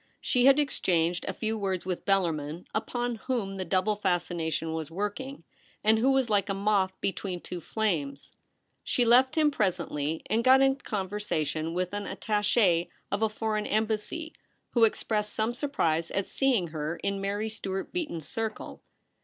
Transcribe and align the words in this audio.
She 0.19 0.45
had 0.47 0.57
exchanged 0.59 1.25
a 1.27 1.33
few 1.35 1.55
words 1.59 1.85
with 1.85 2.07
Bellarmin, 2.07 2.65
upon 2.73 3.17
whom 3.27 3.57
the 3.57 3.63
double 3.65 3.95
fascination 3.95 4.73
was 4.73 4.89
working, 4.89 5.43
and 5.83 5.99
who 5.99 6.09
was 6.09 6.27
like 6.27 6.49
a 6.49 6.55
moth 6.55 6.99
between 7.01 7.39
two 7.39 7.61
flames. 7.61 8.31
She 8.83 9.05
left 9.05 9.37
him 9.37 9.51
presently 9.51 10.23
and 10.25 10.43
got 10.43 10.59
into 10.59 10.83
conversation 10.83 11.75
with 11.75 11.93
an 11.93 12.07
attache 12.07 12.89
of 13.11 13.21
a 13.21 13.29
foreign 13.29 13.67
embassy, 13.67 14.33
who 14.71 14.85
expressed 14.85 15.33
some 15.35 15.53
surprise 15.53 16.09
at 16.09 16.27
seeing 16.27 16.69
her 16.69 16.95
in 17.03 17.21
Mary 17.21 17.47
Stuart 17.47 17.93
Beaton's 17.93 18.27
circle. 18.27 18.81